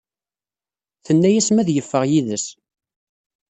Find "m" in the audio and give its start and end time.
1.51-1.57